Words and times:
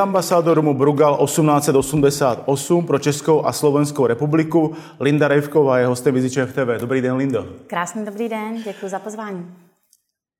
Ambasádoru 0.00 0.74
Brugal 0.74 1.18
1888 1.24 2.86
pro 2.86 2.98
Českou 2.98 3.46
a 3.46 3.52
Slovenskou 3.52 4.06
republiku. 4.06 4.72
Linda 5.00 5.28
Rejvková 5.28 5.78
je 5.78 5.86
hostem 5.86 6.14
Vizičev 6.14 6.52
TV. 6.52 6.80
Dobrý 6.80 7.00
den, 7.00 7.16
Lindo. 7.16 7.46
Krásný 7.66 8.04
dobrý 8.04 8.28
den, 8.28 8.62
děkuji 8.64 8.88
za 8.88 8.98
pozvání. 8.98 9.46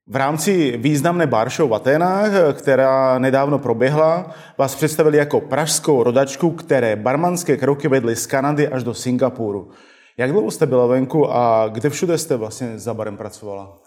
V 0.06 0.16
rámci 0.16 0.76
významné 0.76 1.26
bar 1.26 1.50
show 1.50 1.70
v 1.70 1.74
Aténách, 1.74 2.30
která 2.52 3.18
nedávno 3.18 3.58
proběhla, 3.58 4.30
vás 4.58 4.74
představili 4.74 5.18
jako 5.18 5.40
pražskou 5.40 6.02
rodačku, 6.02 6.50
které 6.50 6.96
barmanské 6.96 7.56
kroky 7.56 7.88
vedly 7.88 8.16
z 8.16 8.26
Kanady 8.26 8.68
až 8.68 8.84
do 8.84 8.94
Singapuru. 8.94 9.70
Jak 10.16 10.32
dlouho 10.32 10.50
jste 10.50 10.66
byla 10.66 10.86
venku 10.86 11.32
a 11.32 11.68
kde 11.68 11.90
všude 11.90 12.18
jste 12.18 12.36
vlastně 12.36 12.78
za 12.78 12.94
barem 12.94 13.16
pracovala? 13.16 13.79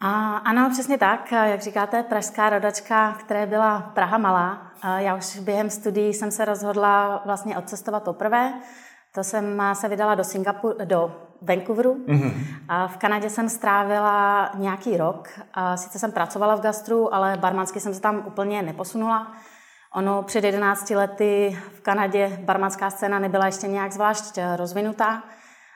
A, 0.00 0.36
ano, 0.36 0.70
přesně 0.72 0.98
tak. 0.98 1.32
Jak 1.32 1.62
říkáte, 1.62 2.02
pražská 2.02 2.50
rodačka, 2.50 3.12
které 3.12 3.46
byla 3.46 3.80
Praha 3.80 4.18
malá. 4.18 4.72
Já 4.96 5.16
už 5.16 5.38
během 5.38 5.70
studií 5.70 6.14
jsem 6.14 6.30
se 6.30 6.44
rozhodla 6.44 7.22
vlastně 7.24 7.58
odcestovat 7.58 8.02
poprvé. 8.02 8.52
To 9.14 9.24
jsem 9.24 9.62
se 9.72 9.88
vydala 9.88 10.14
do 10.14 10.24
Singapuru, 10.24 10.76
do 10.84 11.16
Vancouveru. 11.42 11.94
Mm-hmm. 11.94 12.32
A 12.68 12.88
v 12.88 12.96
Kanadě 12.96 13.30
jsem 13.30 13.48
strávila 13.48 14.50
nějaký 14.54 14.96
rok. 14.96 15.28
A 15.54 15.76
sice 15.76 15.98
jsem 15.98 16.12
pracovala 16.12 16.54
v 16.54 16.60
gastru, 16.60 17.14
ale 17.14 17.36
barmansky 17.36 17.80
jsem 17.80 17.94
se 17.94 18.00
tam 18.00 18.22
úplně 18.26 18.62
neposunula. 18.62 19.32
Ono 19.94 20.22
před 20.22 20.44
11 20.44 20.90
lety 20.90 21.58
v 21.74 21.80
Kanadě 21.80 22.38
barmanská 22.44 22.90
scéna 22.90 23.18
nebyla 23.18 23.46
ještě 23.46 23.66
nějak 23.66 23.92
zvlášť 23.92 24.38
rozvinutá. 24.56 25.22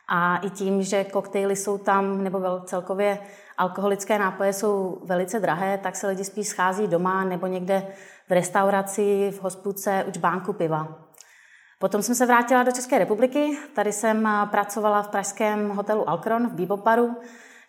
A 0.08 0.36
i 0.36 0.50
tím, 0.50 0.82
že 0.82 1.04
koktejly 1.04 1.56
jsou 1.56 1.78
tam, 1.78 2.24
nebo 2.24 2.60
celkově 2.60 3.18
alkoholické 3.60 4.18
nápoje 4.18 4.52
jsou 4.52 5.00
velice 5.04 5.40
drahé, 5.40 5.78
tak 5.78 5.96
se 5.96 6.06
lidi 6.06 6.24
spíš 6.24 6.48
schází 6.48 6.86
doma 6.86 7.24
nebo 7.24 7.46
někde 7.46 7.86
v 8.28 8.32
restauraci, 8.32 9.30
v 9.30 9.42
hospůdce, 9.42 10.04
u 10.08 10.10
čbánku 10.10 10.52
piva. 10.52 10.88
Potom 11.78 12.02
jsem 12.02 12.14
se 12.14 12.26
vrátila 12.26 12.62
do 12.62 12.72
České 12.72 12.98
republiky. 12.98 13.58
Tady 13.74 13.92
jsem 13.92 14.28
pracovala 14.50 15.02
v 15.02 15.08
pražském 15.08 15.68
hotelu 15.68 16.10
Alkron 16.10 16.48
v 16.48 16.52
Bíboparu, 16.52 17.16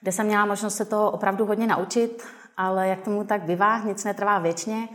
kde 0.01 0.11
jsem 0.11 0.25
měla 0.25 0.45
možnost 0.45 0.75
se 0.75 0.85
toho 0.85 1.11
opravdu 1.11 1.45
hodně 1.45 1.67
naučit, 1.67 2.23
ale 2.57 2.87
jak 2.87 3.01
tomu 3.01 3.23
tak 3.23 3.41
bývá, 3.41 3.79
nic 3.79 4.03
netrvá 4.03 4.39
věčně. 4.39 4.87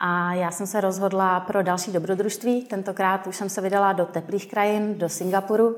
A 0.00 0.34
já 0.34 0.50
jsem 0.50 0.66
se 0.66 0.80
rozhodla 0.80 1.40
pro 1.40 1.62
další 1.62 1.92
dobrodružství. 1.92 2.64
Tentokrát 2.64 3.26
už 3.26 3.36
jsem 3.36 3.48
se 3.48 3.60
vydala 3.60 3.92
do 3.92 4.04
teplých 4.04 4.50
krajin, 4.50 4.98
do 4.98 5.08
Singapuru, 5.08 5.76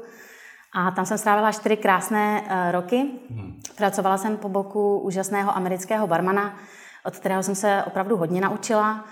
a 0.75 0.91
tam 0.91 1.06
jsem 1.06 1.19
strávila 1.19 1.53
čtyři 1.53 1.77
krásné 1.77 2.42
uh, 2.42 2.72
roky. 2.72 3.11
Hmm. 3.31 3.61
Pracovala 3.77 4.19
jsem 4.19 4.36
po 4.36 4.48
boku 4.48 4.98
úžasného 4.98 5.56
amerického 5.56 6.06
barmana, 6.06 6.56
od 7.05 7.17
kterého 7.17 7.42
jsem 7.42 7.55
se 7.55 7.83
opravdu 7.86 8.17
hodně 8.17 8.41
naučila. 8.41 9.05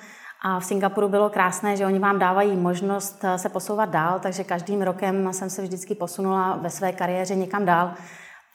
A 0.47 0.61
v 0.61 0.65
Singapuru 0.65 1.09
bylo 1.09 1.31
krásné, 1.31 1.77
že 1.77 1.87
oni 1.87 1.99
vám 1.99 2.19
dávají 2.19 2.57
možnost 2.57 3.25
eh, 3.25 3.39
se 3.39 3.49
posouvat 3.49 3.91
dál, 3.91 4.21
takže 4.21 4.45
každým 4.45 4.83
rokem 4.83 5.33
jsem 5.33 5.51
se 5.51 5.63
vždycky 5.63 5.95
posunula 5.95 6.57
ve 6.57 6.71
své 6.71 6.93
kariéře 6.93 7.35
někam 7.35 7.65
dál 7.65 7.95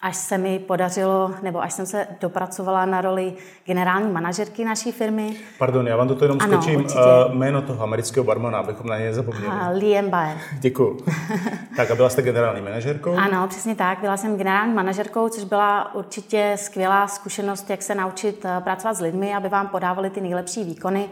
až 0.02 0.16
se 0.16 0.38
mi 0.38 0.60
podařilo, 0.60 1.32
nebo 1.42 1.62
až 1.62 1.74
jsem 1.74 1.86
se 1.86 2.08
dopracovala 2.22 2.86
na 2.86 3.02
roli 3.02 3.34
generální 3.66 4.12
manažerky 4.12 4.66
naší 4.66 4.92
firmy. 4.92 5.36
Pardon, 5.58 5.88
já 5.88 5.98
vám 5.98 6.08
to 6.08 6.26
jenom 6.26 6.38
ano, 6.42 6.54
skočím. 6.54 6.80
Určitě. 6.80 7.00
Uh, 7.00 7.36
jméno 7.36 7.62
toho 7.62 7.84
amerického 7.84 8.24
barmana, 8.24 8.58
abychom 8.58 8.88
na 8.88 8.98
něj 8.98 9.08
nezapomněli. 9.08 9.48
Uh, 9.48 9.78
Liam 9.78 10.10
Baer. 10.10 10.38
Děkuji. 10.60 10.98
tak 11.76 11.92
a 11.92 11.96
byla 11.96 12.10
jste 12.10 12.22
generální 12.22 12.62
manažerkou? 12.62 13.16
Ano, 13.18 13.48
přesně 13.48 13.76
tak. 13.76 14.00
Byla 14.02 14.18
jsem 14.18 14.38
generální 14.38 14.74
manažerkou, 14.74 15.30
což 15.30 15.44
byla 15.44 15.96
určitě 15.96 16.54
skvělá 16.56 17.08
zkušenost, 17.08 17.70
jak 17.70 17.82
se 17.82 17.96
naučit 17.96 18.46
eh, 18.46 18.62
pracovat 18.62 18.94
s 18.94 19.00
lidmi, 19.00 19.36
aby 19.36 19.50
vám 19.50 19.68
podávali 19.68 20.10
ty 20.10 20.22
nejlepší 20.22 20.64
výkony 20.64 21.10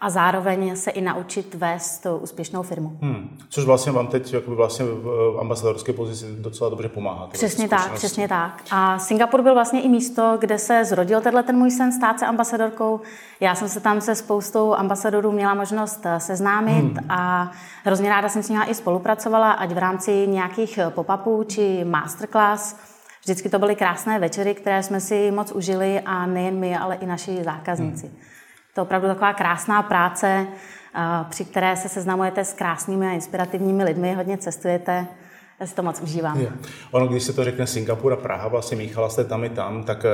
a 0.00 0.10
zároveň 0.10 0.76
se 0.76 0.90
i 0.90 1.00
naučit 1.00 1.54
vést 1.54 2.06
úspěšnou 2.20 2.62
firmu. 2.62 2.98
Hmm. 3.02 3.38
Což 3.48 3.64
vlastně 3.64 3.92
vám 3.92 4.06
teď 4.06 4.32
jakoby 4.32 4.56
vlastně 4.56 4.84
v 4.84 5.36
ambasadorské 5.40 5.92
pozici 5.92 6.26
docela 6.38 6.70
dobře 6.70 6.88
pomáhá. 6.88 7.26
Přesně 7.26 7.68
tak, 7.68 7.92
přesně 7.92 8.28
tak. 8.28 8.62
A 8.70 8.98
Singapur 8.98 9.42
byl 9.42 9.54
vlastně 9.54 9.82
i 9.82 9.88
místo, 9.88 10.36
kde 10.40 10.58
se 10.58 10.84
zrodil 10.84 11.20
tenhle 11.20 11.42
ten 11.42 11.56
můj 11.56 11.70
sen 11.70 11.92
stát 11.92 12.18
se 12.18 12.26
ambasadorkou. 12.26 13.00
Já 13.40 13.54
jsem 13.54 13.68
se 13.68 13.80
tam 13.80 14.00
se 14.00 14.14
spoustou 14.14 14.74
ambasadorů 14.74 15.32
měla 15.32 15.54
možnost 15.54 16.00
eh, 16.04 16.20
seznámit 16.20 16.98
hmm. 16.98 17.10
a 17.10 17.50
hrozně 17.84 18.10
ráda 18.10 18.28
jsem 18.28 18.42
s 18.42 18.48
nimi 18.48 18.64
i 18.66 18.74
spolupracovala, 18.74 19.52
ať 19.52 19.72
v 19.72 19.78
rámci 19.78 20.26
nějakých 20.26 20.78
pop-upů 20.88 21.44
či 21.44 21.84
masterclass. 21.84 22.76
Vždycky 23.22 23.48
to 23.48 23.58
byly 23.58 23.76
krásné 23.76 24.18
večery, 24.18 24.54
které 24.54 24.82
jsme 24.82 25.00
si 25.00 25.30
moc 25.30 25.52
užili 25.52 26.00
a 26.00 26.26
nejen 26.26 26.58
my, 26.58 26.76
ale 26.76 26.94
i 26.94 27.06
naši 27.06 27.44
zákazníci. 27.44 28.06
Hmm. 28.06 28.35
To 28.76 28.80
je 28.80 28.82
opravdu 28.82 29.08
taková 29.08 29.32
krásná 29.32 29.82
práce, 29.82 30.46
při 31.28 31.44
které 31.44 31.76
se 31.76 31.88
seznamujete 31.88 32.44
s 32.44 32.52
krásnými 32.52 33.06
a 33.06 33.10
inspirativními 33.10 33.84
lidmi, 33.84 34.14
hodně 34.14 34.38
cestujete. 34.38 35.06
Já 35.60 35.66
si 35.66 35.74
to 35.74 35.82
moc 35.82 36.00
užívám. 36.00 36.40
Je. 36.40 36.52
Ono, 36.90 37.06
když 37.06 37.22
se 37.22 37.32
to 37.32 37.44
řekne 37.44 37.66
Singapur 37.66 38.12
a 38.12 38.16
Praha, 38.16 38.48
vlastně 38.48 38.76
míchala 38.76 39.08
jste 39.08 39.24
tam 39.24 39.44
i 39.44 39.50
tam, 39.50 39.84
tak 39.84 40.04
eh, 40.04 40.10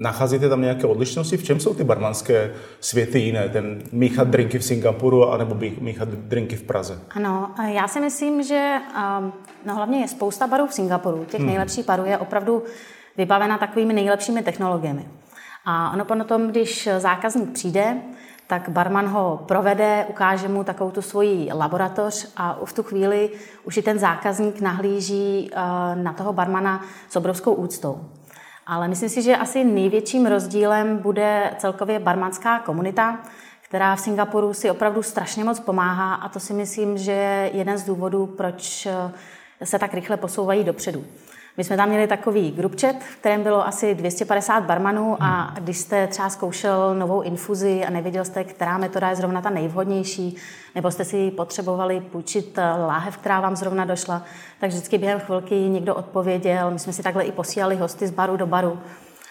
nacházíte 0.00 0.48
tam 0.48 0.60
nějaké 0.60 0.86
odlišnosti? 0.86 1.36
V 1.36 1.44
čem 1.44 1.60
jsou 1.60 1.74
ty 1.74 1.84
barmanské 1.84 2.54
světy 2.80 3.18
jiné? 3.18 3.48
Ten 3.48 3.82
míchat 3.92 4.28
drinky 4.28 4.58
v 4.58 4.64
Singapuru 4.64 5.30
anebo 5.30 5.56
míchat 5.80 6.08
drinky 6.08 6.56
v 6.56 6.62
Praze? 6.62 7.00
Ano, 7.10 7.54
já 7.72 7.88
si 7.88 8.00
myslím, 8.00 8.42
že 8.42 8.76
ehm, 8.96 9.32
no, 9.66 9.74
hlavně 9.74 10.00
je 10.00 10.08
spousta 10.08 10.46
barů 10.46 10.66
v 10.66 10.74
Singapuru. 10.74 11.24
Těch 11.24 11.40
hmm. 11.40 11.48
nejlepších 11.48 11.86
barů 11.86 12.04
je 12.04 12.18
opravdu 12.18 12.62
vybavena 13.16 13.58
takovými 13.58 13.92
nejlepšími 13.92 14.42
technologiemi. 14.42 15.06
A 15.70 15.90
ono 15.92 16.04
potom, 16.04 16.48
když 16.48 16.88
zákazník 16.98 17.52
přijde, 17.52 17.96
tak 18.46 18.68
barman 18.68 19.06
ho 19.06 19.44
provede, 19.48 20.06
ukáže 20.08 20.48
mu 20.48 20.64
takovou 20.64 20.90
tu 20.90 21.02
svoji 21.02 21.50
laboratoř 21.52 22.32
a 22.36 22.58
v 22.64 22.72
tu 22.72 22.82
chvíli 22.82 23.30
už 23.64 23.76
i 23.76 23.82
ten 23.82 23.98
zákazník 23.98 24.60
nahlíží 24.60 25.50
eh, 25.52 25.56
na 25.94 26.12
toho 26.12 26.32
barmana 26.32 26.84
s 27.08 27.16
obrovskou 27.16 27.54
úctou. 27.54 28.00
Ale 28.66 28.88
myslím 28.88 29.08
si, 29.08 29.22
že 29.22 29.36
asi 29.36 29.64
největším 29.64 30.26
rozdílem 30.26 30.98
bude 30.98 31.54
celkově 31.58 31.98
barmanská 31.98 32.58
komunita, 32.58 33.18
která 33.62 33.96
v 33.96 34.00
Singapuru 34.00 34.54
si 34.54 34.70
opravdu 34.70 35.02
strašně 35.02 35.44
moc 35.44 35.60
pomáhá 35.60 36.14
a 36.14 36.28
to 36.28 36.40
si 36.40 36.52
myslím, 36.52 36.98
že 36.98 37.12
je 37.12 37.50
jeden 37.54 37.78
z 37.78 37.84
důvodů, 37.84 38.26
proč 38.26 38.86
eh, 38.86 39.66
se 39.66 39.78
tak 39.78 39.94
rychle 39.94 40.16
posouvají 40.16 40.64
dopředu. 40.64 41.04
My 41.58 41.64
jsme 41.64 41.76
tam 41.76 41.88
měli 41.88 42.06
takový 42.06 42.50
group 42.50 42.80
chat, 42.80 42.96
v 42.96 43.16
kterém 43.16 43.42
bylo 43.42 43.66
asi 43.66 43.94
250 43.94 44.64
barmanů 44.64 45.16
a 45.20 45.54
když 45.60 45.78
jste 45.78 46.06
třeba 46.06 46.28
zkoušel 46.28 46.94
novou 46.94 47.20
infuzi 47.20 47.84
a 47.84 47.90
nevěděl 47.90 48.24
jste, 48.24 48.44
která 48.44 48.78
metoda 48.78 49.10
je 49.10 49.16
zrovna 49.16 49.42
ta 49.42 49.50
nejvhodnější, 49.50 50.36
nebo 50.74 50.90
jste 50.90 51.04
si 51.04 51.30
potřebovali 51.30 52.00
půjčit 52.00 52.58
láhev, 52.86 53.16
která 53.16 53.40
vám 53.40 53.56
zrovna 53.56 53.84
došla, 53.84 54.22
tak 54.60 54.70
vždycky 54.70 54.98
během 54.98 55.20
chvilky 55.20 55.54
někdo 55.54 55.94
odpověděl. 55.94 56.70
My 56.70 56.78
jsme 56.78 56.92
si 56.92 57.02
takhle 57.02 57.24
i 57.24 57.32
posílali 57.32 57.76
hosty 57.76 58.06
z 58.06 58.10
baru 58.10 58.36
do 58.36 58.46
baru 58.46 58.78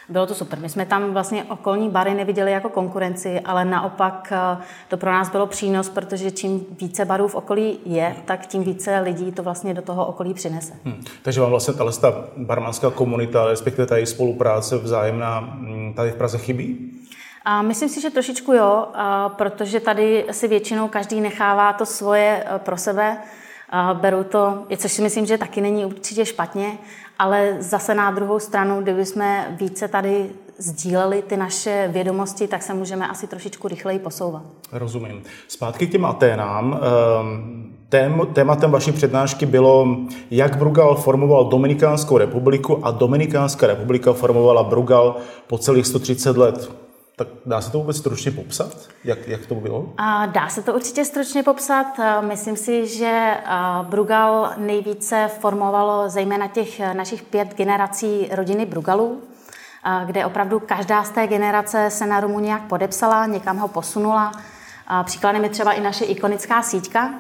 bylo 0.10 0.28
to 0.28 0.36
super. 0.36 0.60
My 0.60 0.70
jsme 0.70 0.86
tam 0.86 1.14
vlastně 1.14 1.44
okolní 1.44 1.90
bary 1.90 2.14
neviděli 2.14 2.52
jako 2.52 2.70
konkurenci, 2.70 3.40
ale 3.40 3.66
naopak 3.66 4.34
eh, 4.36 4.58
to 4.88 4.98
pro 4.98 5.12
nás 5.12 5.30
bylo 5.30 5.48
přínos, 5.48 5.90
protože 5.90 6.32
čím 6.32 6.66
více 6.82 7.06
barů 7.06 7.28
v 7.28 7.36
okolí 7.36 7.80
je, 7.86 8.16
tak 8.26 8.48
tím 8.48 8.64
více 8.64 9.00
lidí 9.00 9.32
to 9.32 9.44
vlastně 9.44 9.74
do 9.74 9.82
toho 9.82 10.06
okolí 10.06 10.34
přinese. 10.34 10.74
Hmm. 10.86 11.04
Takže 11.22 11.42
vám 11.42 11.50
vlastně 11.50 11.74
ta 12.02 12.14
barmanská 12.38 12.90
komunita, 12.90 13.46
respektive 13.46 13.88
ta 13.88 13.98
její 13.98 14.06
spolupráce 14.06 14.78
vzájemná 14.78 15.40
hm, 15.40 15.94
tady 15.96 16.12
v 16.12 16.16
Praze 16.16 16.38
chybí? 16.38 16.92
A 17.46 17.62
myslím 17.62 17.90
si, 17.90 18.02
že 18.02 18.10
trošičku 18.10 18.54
jo, 18.54 18.88
protože 19.28 19.80
tady 19.80 20.26
si 20.32 20.48
většinou 20.48 20.88
každý 20.88 21.22
nechává 21.22 21.74
to 21.74 21.86
svoje 21.86 22.44
eh, 22.46 22.60
pro 22.60 22.78
sebe. 22.78 23.18
Beru 23.94 24.24
to, 24.24 24.66
což 24.78 24.92
si 24.92 25.02
myslím, 25.02 25.26
že 25.26 25.38
taky 25.38 25.62
není 25.62 25.86
určitě 25.86 26.26
špatně, 26.26 26.78
ale 27.20 27.58
zase 27.60 27.96
na 27.96 28.12
druhou 28.12 28.40
stranu, 28.40 28.82
kdyby 28.82 29.06
jsme 29.06 29.56
více 29.60 29.88
tady 29.88 30.30
sdíleli 30.58 31.22
ty 31.22 31.38
naše 31.38 31.90
vědomosti, 31.92 32.48
tak 32.48 32.64
se 32.64 32.74
můžeme 32.74 33.08
asi 33.08 33.28
trošičku 33.28 33.68
rychleji 33.68 34.00
posouvat. 34.00 34.44
Rozumím. 34.72 35.24
Zpátky 35.48 35.88
k 35.88 35.92
těm 35.92 36.06
Aténám. 36.06 36.80
Ehm, 36.82 37.74
tém, 37.90 38.22
tématem 38.34 38.72
vaší 38.72 38.92
přednášky 38.92 39.46
bylo, 39.46 39.98
jak 40.32 40.58
Brugal 40.58 40.96
formoval 40.96 41.46
Dominikánskou 41.46 42.18
republiku 42.18 42.86
a 42.86 42.92
Dominikánská 42.92 43.68
republika 43.68 44.14
formovala 44.14 44.64
Brugal 44.64 45.16
po 45.48 45.58
celých 45.58 45.88
130 45.88 46.38
let. 46.38 46.87
Tak 47.20 47.28
dá 47.46 47.62
se 47.62 47.72
to 47.72 47.78
vůbec 47.78 47.98
stručně 47.98 48.32
popsat? 48.32 48.90
Jak, 49.04 49.28
jak 49.28 49.46
to 49.46 49.56
bylo? 49.56 49.94
Dá 50.26 50.50
se 50.50 50.62
to 50.62 50.74
určitě 50.74 51.06
stručně 51.06 51.44
popsat. 51.44 51.86
Myslím 52.22 52.58
si, 52.58 52.88
že 52.88 53.38
Brugal 53.84 54.54
nejvíce 54.58 55.30
formovalo 55.40 56.10
zejména 56.10 56.48
těch 56.48 56.80
našich 56.94 57.22
pět 57.22 57.54
generací 57.56 58.30
rodiny 58.32 58.66
Brugalů, 58.66 59.22
kde 60.06 60.26
opravdu 60.26 60.60
každá 60.60 61.04
z 61.04 61.10
té 61.10 61.28
generace 61.28 61.90
se 61.90 62.06
na 62.06 62.20
Rumu 62.20 62.40
nějak 62.40 62.62
podepsala, 62.62 63.26
někam 63.26 63.58
ho 63.58 63.68
posunula. 63.68 64.32
Příkladem 65.04 65.44
je 65.44 65.50
třeba 65.50 65.72
i 65.72 65.82
naše 65.82 66.06
ikonická 66.06 66.62
síťka, 66.62 67.14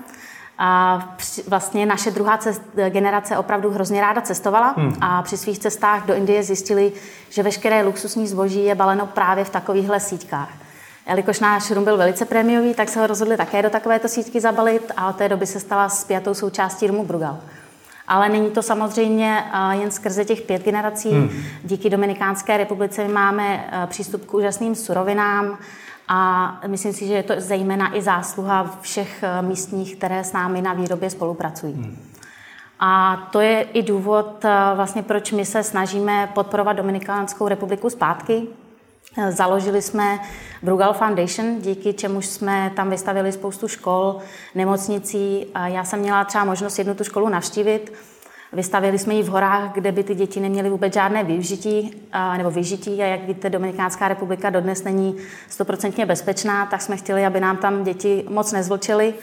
a 0.57 0.99
vlastně 1.47 1.85
naše 1.85 2.11
druhá 2.11 2.37
cest, 2.37 2.61
generace 2.89 3.37
opravdu 3.37 3.71
hrozně 3.71 4.01
ráda 4.01 4.21
cestovala 4.21 4.73
hmm. 4.77 4.93
a 5.01 5.21
při 5.21 5.37
svých 5.37 5.59
cestách 5.59 6.05
do 6.05 6.13
Indie 6.13 6.43
zjistili, 6.43 6.91
že 7.29 7.43
veškeré 7.43 7.83
luxusní 7.83 8.27
zboží 8.27 8.65
je 8.65 8.75
baleno 8.75 9.05
právě 9.05 9.43
v 9.43 9.49
takovýchhle 9.49 9.99
síťkách. 9.99 10.49
Jelikož 11.09 11.39
náš 11.39 11.71
rum 11.71 11.83
byl 11.83 11.97
velice 11.97 12.25
prémiový, 12.25 12.73
tak 12.73 12.89
se 12.89 12.99
ho 12.99 13.07
rozhodli 13.07 13.37
také 13.37 13.61
do 13.61 13.69
takovéto 13.69 14.07
síťky 14.07 14.41
zabalit 14.41 14.91
a 14.97 15.09
od 15.09 15.15
té 15.15 15.29
doby 15.29 15.45
se 15.45 15.59
stala 15.59 15.89
spjatou 15.89 16.33
součástí 16.33 16.87
rumu 16.87 17.05
Brugal. 17.05 17.37
Ale 18.07 18.29
není 18.29 18.51
to 18.51 18.61
samozřejmě 18.61 19.43
jen 19.71 19.91
skrze 19.91 20.25
těch 20.25 20.41
pět 20.41 20.63
generací. 20.63 21.11
Hmm. 21.11 21.29
Díky 21.63 21.89
Dominikánské 21.89 22.57
republice 22.57 23.07
máme 23.07 23.69
přístup 23.85 24.25
k 24.25 24.33
úžasným 24.33 24.75
surovinám, 24.75 25.57
a 26.07 26.51
myslím 26.67 26.93
si, 26.93 27.07
že 27.07 27.13
je 27.13 27.23
to 27.23 27.33
zejména 27.37 27.95
i 27.95 28.01
zásluha 28.01 28.77
všech 28.81 29.23
eh, 29.23 29.41
místních, 29.41 29.95
které 29.95 30.23
s 30.23 30.33
námi 30.33 30.61
na 30.61 30.73
výrobě 30.73 31.09
spolupracují. 31.09 31.73
Hmm. 31.73 31.97
A 32.79 33.17
to 33.31 33.41
je 33.41 33.61
i 33.61 33.83
důvod, 33.83 34.45
eh, 34.45 34.49
vlastně, 34.75 35.03
proč 35.03 35.31
my 35.31 35.45
se 35.45 35.63
snažíme 35.63 36.31
podporovat 36.33 36.73
Dominikánskou 36.73 37.47
republiku 37.47 37.89
zpátky. 37.89 38.47
Eh, 39.17 39.31
založili 39.31 39.81
jsme 39.81 40.19
Brugal 40.63 40.93
Foundation, 40.93 41.61
díky 41.61 41.93
čemuž 41.93 42.25
jsme 42.25 42.71
tam 42.75 42.89
vystavili 42.89 43.31
spoustu 43.31 43.67
škol, 43.67 44.17
nemocnicí. 44.55 45.45
Já 45.65 45.83
jsem 45.83 45.99
měla 45.99 46.25
třeba 46.25 46.43
možnost 46.43 46.77
jednu 46.77 46.95
tu 46.95 47.03
školu 47.03 47.29
navštívit 47.29 47.93
Vystavili 48.53 48.99
jsme 48.99 49.13
ji 49.13 49.23
v 49.23 49.27
horách, 49.27 49.73
kde 49.73 49.91
by 49.91 50.03
ty 50.03 50.15
děti 50.15 50.39
neměly 50.39 50.69
vůbec 50.69 50.93
žádné 50.93 51.23
využití 51.23 52.01
nebo 52.37 52.51
vyžití 52.51 53.03
a 53.03 53.05
jak 53.05 53.23
víte, 53.23 53.49
Dominikánská 53.49 54.07
republika 54.07 54.49
dodnes 54.49 54.83
není 54.83 55.15
stoprocentně 55.49 56.05
bezpečná, 56.05 56.65
tak 56.65 56.81
jsme 56.81 56.97
chtěli, 56.97 57.25
aby 57.25 57.39
nám 57.39 57.57
tam 57.57 57.83
děti 57.83 58.25
moc 58.29 58.51
nezvlčily, 58.51 59.13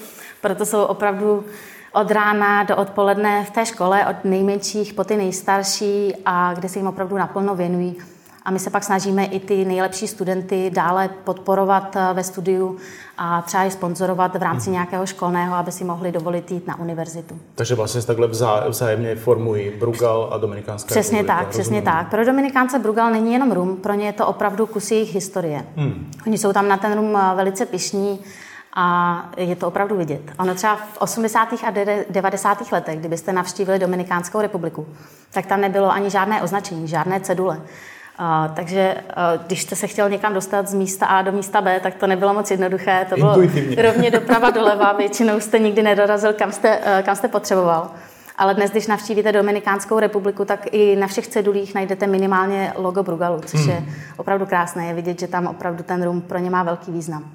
proto 0.40 0.66
jsou 0.66 0.82
opravdu 0.82 1.44
od 1.92 2.10
rána 2.10 2.62
do 2.62 2.76
odpoledne 2.76 3.44
v 3.44 3.50
té 3.50 3.66
škole, 3.66 4.06
od 4.06 4.24
nejmenších 4.24 4.94
po 4.94 5.04
ty 5.04 5.16
nejstarší 5.16 6.14
a 6.24 6.54
kde 6.54 6.68
se 6.68 6.78
jim 6.78 6.86
opravdu 6.86 7.16
naplno 7.16 7.54
věnují. 7.54 7.96
A 8.44 8.50
my 8.50 8.58
se 8.58 8.70
pak 8.70 8.84
snažíme 8.84 9.24
i 9.24 9.40
ty 9.40 9.64
nejlepší 9.64 10.08
studenty 10.08 10.70
dále 10.74 11.10
podporovat 11.24 11.96
eh, 11.96 12.14
ve 12.14 12.24
studiu 12.24 12.76
a 13.18 13.42
třeba 13.42 13.62
je 13.62 13.70
sponzorovat 13.70 14.36
v 14.36 14.42
rámci 14.42 14.64
hmm. 14.64 14.72
nějakého 14.72 15.06
školného, 15.06 15.54
aby 15.54 15.72
si 15.72 15.84
mohli 15.84 16.12
dovolit 16.12 16.50
jít 16.50 16.66
na 16.66 16.78
univerzitu. 16.78 17.38
Takže 17.54 17.74
vlastně 17.74 18.00
se 18.00 18.06
takhle 18.06 18.28
vzájemně 18.68 19.16
formují 19.16 19.70
Brugal 19.70 20.28
a 20.32 20.38
Dominikánská 20.38 20.86
Přesně 20.86 21.18
republika. 21.18 21.38
tak, 21.38 21.48
přesně 21.48 21.82
tak. 21.82 22.10
Pro 22.10 22.24
Dominikánce 22.24 22.78
Brugal 22.78 23.10
není 23.10 23.32
jenom 23.32 23.52
rum, 23.52 23.76
pro 23.76 23.94
ně 23.94 24.06
je 24.06 24.12
to 24.12 24.26
opravdu 24.26 24.66
kus 24.66 24.90
jejich 24.90 25.14
historie. 25.14 25.64
Hmm. 25.76 26.10
Oni 26.26 26.38
jsou 26.38 26.52
tam 26.52 26.68
na 26.68 26.76
ten 26.76 26.94
rum 26.94 27.16
eh, 27.16 27.36
velice 27.36 27.66
pišní, 27.66 28.20
a 28.76 29.30
je 29.36 29.56
to 29.56 29.68
opravdu 29.68 29.96
vidět. 29.96 30.20
Ono 30.38 30.54
třeba 30.54 30.76
v 30.76 30.98
80. 30.98 31.48
a 31.66 31.70
90. 32.10 32.72
letech, 32.72 32.98
kdybyste 32.98 33.32
navštívili 33.32 33.78
Dominikánskou 33.78 34.40
republiku, 34.40 34.86
tak 35.32 35.46
tam 35.46 35.60
nebylo 35.60 35.90
ani 35.92 36.10
žádné 36.10 36.42
označení, 36.42 36.88
žádné 36.88 37.20
cedule. 37.20 37.60
A, 38.18 38.48
takže 38.56 38.94
a, 39.14 39.36
když 39.36 39.62
jste 39.62 39.76
se 39.76 39.86
chtěl 39.86 40.08
někam 40.08 40.34
dostat 40.34 40.68
z 40.68 40.74
místa 40.74 41.06
A 41.06 41.22
do 41.22 41.32
místa 41.32 41.60
B, 41.60 41.80
tak 41.80 41.94
to 41.94 42.06
nebylo 42.06 42.34
moc 42.34 42.50
jednoduché. 42.50 43.06
To 43.08 43.16
bylo 43.16 43.36
rovně 43.82 44.10
doprava 44.18 44.50
doleva, 44.50 44.92
většinou 44.92 45.40
jste 45.40 45.58
nikdy 45.58 45.82
nedorazil, 45.82 46.32
kam 46.32 46.52
jste, 46.52 46.80
kam 47.02 47.16
jste 47.16 47.28
potřeboval. 47.28 47.90
Ale 48.38 48.54
dnes, 48.54 48.70
když 48.70 48.86
navštívíte 48.86 49.32
Dominikánskou 49.32 49.98
republiku, 49.98 50.44
tak 50.44 50.66
i 50.72 50.96
na 50.96 51.06
všech 51.06 51.26
cedulích 51.26 51.74
najdete 51.74 52.06
minimálně 52.06 52.72
logo 52.76 53.02
Brugalu, 53.02 53.40
což 53.46 53.60
hmm. 53.60 53.70
je 53.70 53.84
opravdu 54.16 54.46
krásné. 54.46 54.86
Je 54.86 54.94
vidět, 54.94 55.20
že 55.20 55.26
tam 55.26 55.46
opravdu 55.46 55.82
ten 55.82 56.02
rum 56.02 56.20
pro 56.20 56.38
ně 56.38 56.50
má 56.50 56.62
velký 56.62 56.92
význam. 56.92 57.30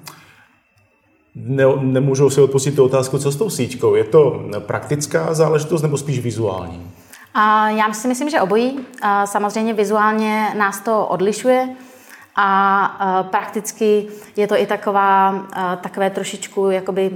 Ne, 1.34 1.64
nemůžou 1.80 2.30
si 2.30 2.40
odpustit 2.40 2.76
tu 2.76 2.84
otázku, 2.84 3.18
co 3.18 3.30
s 3.30 3.36
tou 3.36 3.50
síťkou. 3.50 3.94
Je 3.94 4.04
to 4.04 4.42
praktická 4.58 5.34
záležitost 5.34 5.82
nebo 5.82 5.98
spíš 5.98 6.18
vizuální? 6.18 6.90
A 7.34 7.68
já 7.68 7.92
si 7.92 8.08
myslím, 8.08 8.30
že 8.30 8.40
obojí. 8.40 8.80
Samozřejmě 9.24 9.74
vizuálně 9.74 10.54
nás 10.58 10.80
to 10.80 11.06
odlišuje 11.06 11.68
a 12.36 13.26
prakticky 13.30 14.08
je 14.36 14.46
to 14.46 14.56
i 14.56 14.66
taková, 14.66 15.46
takové 15.80 16.10
trošičku 16.10 16.70
jakoby 16.70 17.10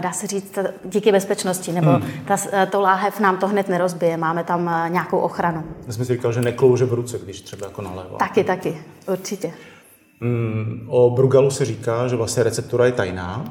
dá 0.00 0.12
se 0.12 0.26
říct, 0.26 0.58
díky 0.84 1.12
bezpečnosti, 1.12 1.72
nebo 1.72 1.90
hmm. 1.90 2.10
ta, 2.24 2.36
to 2.70 2.80
láhev 2.80 3.20
nám 3.20 3.36
to 3.36 3.48
hned 3.48 3.68
nerozbije, 3.68 4.16
máme 4.16 4.44
tam 4.44 4.88
nějakou 4.88 5.18
ochranu. 5.18 5.64
Já 5.86 5.92
jsem 5.92 6.04
si 6.04 6.14
říkal, 6.14 6.32
že 6.32 6.40
neklouže 6.40 6.84
v 6.84 6.92
ruce, 6.92 7.18
když 7.18 7.40
třeba 7.40 7.66
jako 7.66 7.82
nalévá. 7.82 8.18
Taky, 8.18 8.44
taky, 8.44 8.82
určitě. 9.08 9.52
Hmm, 10.20 10.86
o 10.88 11.10
Brugalu 11.10 11.50
se 11.50 11.64
říká, 11.64 12.08
že 12.08 12.16
vlastně 12.16 12.42
receptura 12.42 12.86
je 12.86 12.92
tajná. 12.92 13.44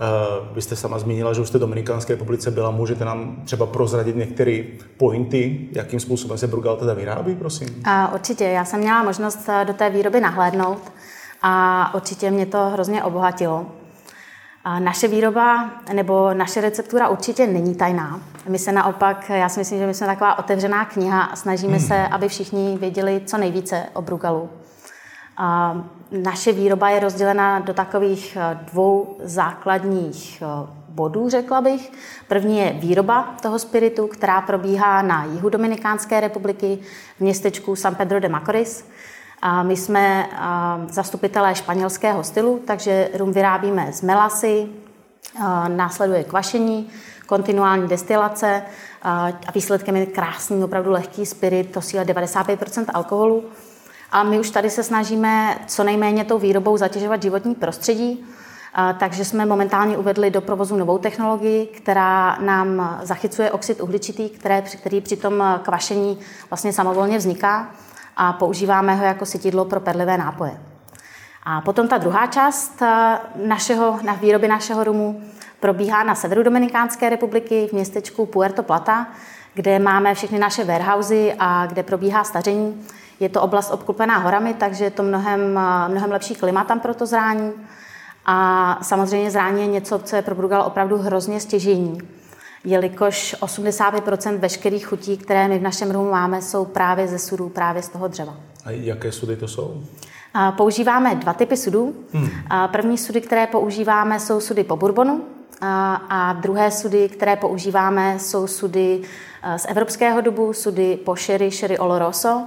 Uh, 0.00 0.54
vy 0.54 0.62
jste 0.62 0.76
sama 0.76 0.98
zmínila, 0.98 1.32
že 1.32 1.40
už 1.40 1.48
jste 1.48 1.58
v 1.58 1.60
Dominikánské 1.60 2.12
republice 2.12 2.50
byla. 2.50 2.70
Můžete 2.70 3.04
nám 3.04 3.36
třeba 3.44 3.66
prozradit 3.66 4.16
některé 4.16 4.62
pointy, 4.96 5.68
jakým 5.72 6.00
způsobem 6.00 6.38
se 6.38 6.46
Brugal 6.46 6.76
teda 6.76 6.94
vyrábí, 6.94 7.34
prosím? 7.34 7.68
Uh, 7.68 8.14
určitě. 8.14 8.44
Já 8.44 8.64
jsem 8.64 8.80
měla 8.80 9.02
možnost 9.02 9.48
eh, 9.48 9.64
do 9.64 9.72
té 9.72 9.90
výroby 9.90 10.20
nahlédnout 10.20 10.92
a 11.42 11.94
určitě 11.94 12.30
mě 12.30 12.46
to 12.46 12.70
hrozně 12.70 13.04
obohatilo. 13.04 13.66
Naše 14.78 15.08
výroba 15.08 15.70
nebo 15.92 16.34
naše 16.34 16.60
receptura 16.60 17.08
určitě 17.08 17.46
není 17.46 17.74
tajná. 17.74 18.20
My 18.48 18.58
se 18.58 18.72
naopak, 18.72 19.30
já 19.30 19.48
si 19.48 19.60
myslím, 19.60 19.78
že 19.78 19.86
my 19.86 19.94
jsme 19.94 20.06
taková 20.06 20.38
otevřená 20.38 20.84
kniha 20.84 21.22
a 21.22 21.36
snažíme 21.36 21.76
hmm. 21.76 21.86
se, 21.86 22.08
aby 22.08 22.28
všichni 22.28 22.78
věděli 22.80 23.22
co 23.26 23.38
nejvíce 23.38 23.86
o 23.92 24.02
Brugalu. 24.02 24.50
Naše 26.10 26.52
výroba 26.52 26.90
je 26.90 27.00
rozdělena 27.00 27.58
do 27.58 27.74
takových 27.74 28.38
eh, 28.40 28.58
dvou 28.72 29.16
základních 29.22 30.42
eh, 30.42 30.66
bodů, 30.88 31.28
řekla 31.28 31.60
bych. 31.60 31.92
První 32.28 32.58
je 32.58 32.72
výroba 32.72 33.34
toho 33.42 33.58
spiritu, 33.58 34.06
která 34.06 34.40
probíhá 34.40 35.02
na 35.02 35.24
jihu 35.24 35.48
Dominikánské 35.48 36.20
republiky 36.20 36.78
v 37.16 37.20
městečku 37.20 37.76
San 37.76 37.94
Pedro 37.94 38.20
de 38.20 38.28
Macorís. 38.28 38.88
A 39.42 39.62
my 39.62 39.76
jsme 39.76 40.26
eh, 40.32 40.36
zastupitelé 40.92 41.54
španělského 41.54 42.24
stylu, 42.24 42.62
takže 42.66 43.08
rum 43.14 43.32
vyrábíme 43.32 43.92
z 43.92 44.02
melasy, 44.02 44.68
následuje 45.68 46.24
kvašení, 46.24 46.90
kontinuální 47.26 47.88
destilace 47.88 48.62
a 49.02 49.32
výsledkem 49.54 49.96
je 49.96 50.06
krásný, 50.06 50.64
opravdu 50.64 50.90
lehký 50.90 51.26
spirit, 51.26 51.72
to 51.72 51.80
síle 51.80 52.04
95% 52.04 52.84
alkoholu. 52.94 53.44
A 54.12 54.22
my 54.22 54.40
už 54.40 54.50
tady 54.50 54.70
se 54.70 54.82
snažíme 54.82 55.58
co 55.66 55.84
nejméně 55.84 56.24
tou 56.24 56.38
výrobou 56.38 56.76
zatěžovat 56.76 57.22
životní 57.22 57.54
prostředí, 57.54 58.26
takže 58.98 59.24
jsme 59.24 59.46
momentálně 59.46 59.98
uvedli 59.98 60.30
do 60.30 60.40
provozu 60.40 60.76
novou 60.76 60.98
technologii, 60.98 61.66
která 61.66 62.38
nám 62.40 62.98
zachycuje 63.02 63.50
oxid 63.50 63.80
uhličitý, 63.80 64.28
které, 64.28 64.62
který 64.62 65.00
při 65.00 65.16
tom 65.16 65.44
kvašení 65.62 66.18
vlastně 66.50 66.72
samovolně 66.72 67.18
vzniká 67.18 67.70
a 68.16 68.32
používáme 68.32 68.94
ho 68.94 69.04
jako 69.04 69.26
sytidlo 69.26 69.64
pro 69.64 69.80
perlivé 69.80 70.18
nápoje. 70.18 70.60
A 71.42 71.60
potom 71.60 71.88
ta 71.88 71.98
druhá 71.98 72.26
část 72.26 72.82
našeho, 73.44 73.98
na 74.02 74.14
výroby 74.14 74.48
našeho 74.48 74.84
rumu 74.84 75.22
probíhá 75.60 76.02
na 76.02 76.14
severu 76.14 76.42
Dominikánské 76.42 77.10
republiky 77.10 77.68
v 77.70 77.72
městečku 77.72 78.26
Puerto 78.26 78.62
Plata, 78.62 79.06
kde 79.54 79.78
máme 79.78 80.14
všechny 80.14 80.38
naše 80.38 80.64
warehousy 80.64 81.34
a 81.38 81.66
kde 81.66 81.82
probíhá 81.82 82.24
staření 82.24 82.86
je 83.20 83.28
to 83.28 83.42
oblast 83.42 83.70
obklopená 83.70 84.18
horami, 84.18 84.54
takže 84.54 84.84
je 84.84 84.90
to 84.90 85.02
mnohem, 85.02 85.60
mnohem 85.88 86.10
lepší 86.10 86.34
klima 86.34 86.64
tam 86.64 86.80
pro 86.80 86.94
to 86.94 87.06
zrání. 87.06 87.52
A 88.26 88.78
samozřejmě 88.82 89.30
zrání 89.30 89.60
je 89.60 89.66
něco, 89.66 89.98
co 89.98 90.16
je 90.16 90.22
pro 90.22 90.34
Brugal 90.34 90.62
opravdu 90.62 90.98
hrozně 90.98 91.40
stěžení, 91.40 91.98
jelikož 92.64 93.36
85% 93.40 94.38
veškerých 94.38 94.86
chutí, 94.86 95.16
které 95.16 95.48
my 95.48 95.58
v 95.58 95.62
našem 95.62 95.90
rumu 95.90 96.10
máme, 96.10 96.42
jsou 96.42 96.64
právě 96.64 97.08
ze 97.08 97.18
sudů, 97.18 97.48
právě 97.48 97.82
z 97.82 97.88
toho 97.88 98.08
dřeva. 98.08 98.36
A 98.64 98.70
jaké 98.70 99.12
sudy 99.12 99.36
to 99.36 99.48
jsou? 99.48 99.82
Používáme 100.56 101.14
dva 101.14 101.32
typy 101.32 101.56
sudů. 101.56 101.94
Hmm. 102.12 102.28
První 102.72 102.98
sudy, 102.98 103.20
které 103.20 103.46
používáme, 103.46 104.20
jsou 104.20 104.40
sudy 104.40 104.64
po 104.64 104.76
bourbonu 104.76 105.24
a 106.08 106.32
druhé 106.40 106.70
sudy, 106.70 107.08
které 107.08 107.36
používáme, 107.36 108.18
jsou 108.18 108.46
sudy 108.46 109.02
z 109.56 109.66
evropského 109.68 110.20
dubu, 110.20 110.52
sudy 110.52 110.98
po 111.04 111.16
sherry, 111.16 111.50
sherry 111.50 111.78
oloroso. 111.78 112.42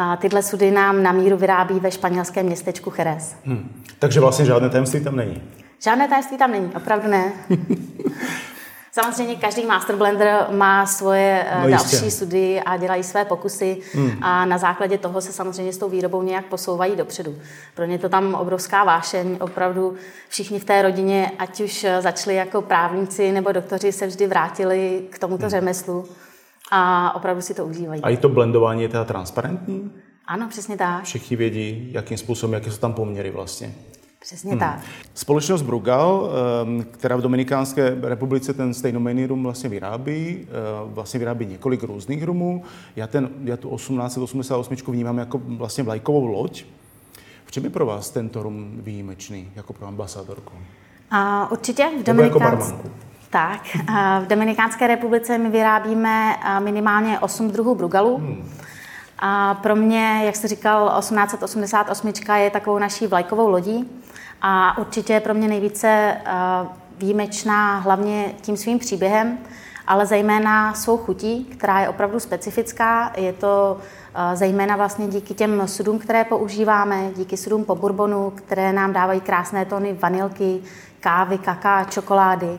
A 0.00 0.16
tyhle 0.16 0.42
sudy 0.42 0.70
nám 0.70 1.02
na 1.02 1.12
míru 1.12 1.36
vyrábí 1.36 1.80
ve 1.80 1.90
španělském 1.90 2.46
městečku 2.46 2.92
Jerez. 2.98 3.36
Hmm. 3.44 3.84
Takže 3.98 4.20
vlastně 4.20 4.44
žádné 4.44 4.70
tajemství 4.70 5.04
tam 5.04 5.16
není? 5.16 5.42
Žádné 5.82 6.08
tajemství 6.08 6.38
tam 6.38 6.50
není, 6.50 6.70
opravdu 6.76 7.08
ne. 7.08 7.32
Samozřejmě 8.92 9.36
každý 9.36 9.66
master 9.66 9.96
blender 9.96 10.46
má 10.50 10.86
svoje 10.86 11.46
eh, 11.48 11.62
no 11.62 11.70
další 11.70 11.96
jistě. 11.96 12.10
studii 12.10 12.60
a 12.60 12.76
dělají 12.76 13.04
své 13.04 13.24
pokusy 13.24 13.78
hmm. 13.94 14.12
a 14.22 14.44
na 14.44 14.58
základě 14.58 14.98
toho 14.98 15.20
se 15.20 15.32
samozřejmě 15.32 15.72
s 15.72 15.78
tou 15.78 15.88
výrobou 15.88 16.22
nějak 16.22 16.44
posouvají 16.44 16.96
dopředu. 16.96 17.34
Pro 17.74 17.84
ně 17.84 17.98
to 17.98 18.08
tam 18.08 18.34
obrovská 18.34 18.84
vášeň, 18.84 19.36
opravdu 19.40 19.94
všichni 20.28 20.60
v 20.60 20.64
té 20.64 20.82
rodině, 20.82 21.30
ať 21.38 21.60
už 21.60 21.86
začali 22.00 22.34
jako 22.34 22.62
právníci 22.62 23.32
nebo 23.32 23.52
doktoři, 23.52 23.92
se 23.92 24.06
vždy 24.06 24.26
vrátili 24.26 25.02
k 25.10 25.18
tomuto 25.18 25.42
hmm. 25.42 25.50
řemeslu 25.50 26.08
a 26.70 27.12
opravdu 27.14 27.42
si 27.42 27.54
to 27.54 27.66
užívají. 27.66 28.02
A 28.02 28.08
i 28.08 28.16
to 28.16 28.28
blendování 28.28 28.82
je 28.82 28.88
teda 28.88 29.04
transparentní? 29.04 29.92
Ano, 30.26 30.48
přesně 30.48 30.76
tak. 30.76 31.04
Všichni 31.04 31.36
vědí, 31.36 31.88
jakým 31.92 32.18
způsobem, 32.18 32.54
jaké 32.54 32.70
jsou 32.70 32.78
tam 32.78 32.92
poměry 32.92 33.30
vlastně. 33.30 33.74
Přesně 34.20 34.50
hmm. 34.50 34.60
tak. 34.60 34.80
Společnost 35.14 35.62
Brugal, 35.62 36.30
ehm, 36.62 36.84
která 36.90 37.16
v 37.16 37.20
Dominikánské 37.20 37.96
republice 38.02 38.54
ten 38.54 38.74
stejnomenný 38.74 39.26
rum 39.26 39.42
vlastně 39.42 39.70
vyrábí, 39.70 40.38
eh, 40.42 40.48
vlastně 40.84 41.18
vyrábí 41.18 41.46
několik 41.46 41.82
různých 41.82 42.22
rumů. 42.22 42.62
Já, 42.96 43.06
ten, 43.06 43.30
já 43.44 43.56
tu 43.56 43.68
1888 43.76 44.92
vnímám 44.92 45.18
jako 45.18 45.40
vlastně 45.44 45.84
vlajkovou 45.84 46.26
loď. 46.26 46.64
V 47.44 47.50
čem 47.50 47.64
je 47.64 47.70
pro 47.70 47.86
vás 47.86 48.10
tento 48.10 48.42
rum 48.42 48.70
výjimečný, 48.74 49.50
jako 49.56 49.72
pro 49.72 49.86
ambasadorku? 49.86 50.52
A 51.10 51.50
určitě 51.50 51.90
v 52.00 52.02
Dominikánské... 52.02 52.76
Jako 52.76 52.90
tak, 53.30 53.60
v 54.20 54.26
Dominikánské 54.26 54.86
republice 54.86 55.38
my 55.38 55.48
vyrábíme 55.48 56.36
minimálně 56.58 57.20
8 57.20 57.50
druhů 57.50 57.74
brugalů. 57.74 58.16
Hmm. 58.16 58.50
A 59.18 59.54
pro 59.54 59.76
mě, 59.76 60.20
jak 60.24 60.36
jste 60.36 60.48
říkal, 60.48 60.94
1888 60.98 62.12
je 62.34 62.50
takovou 62.50 62.78
naší 62.78 63.06
vlajkovou 63.06 63.48
lodí 63.48 63.90
a 64.42 64.78
určitě 64.78 65.12
je 65.12 65.20
pro 65.20 65.34
mě 65.34 65.48
nejvíce 65.48 66.16
výjimečná 66.98 67.78
hlavně 67.78 68.32
tím 68.40 68.56
svým 68.56 68.78
příběhem, 68.78 69.38
ale 69.86 70.06
zejména 70.06 70.74
svou 70.74 70.96
chutí, 70.96 71.44
která 71.44 71.80
je 71.80 71.88
opravdu 71.88 72.20
specifická. 72.20 73.12
Je 73.16 73.32
to 73.32 73.78
zejména 74.34 74.76
vlastně 74.76 75.06
díky 75.06 75.34
těm 75.34 75.68
sudům, 75.68 75.98
které 75.98 76.24
používáme, 76.24 77.10
díky 77.16 77.36
sudům 77.36 77.64
po 77.64 77.74
bourbonu, 77.74 78.30
které 78.30 78.72
nám 78.72 78.92
dávají 78.92 79.20
krásné 79.20 79.64
tóny 79.64 79.92
vanilky, 79.92 80.60
kávy, 81.00 81.38
kaká, 81.38 81.84
čokolády. 81.84 82.58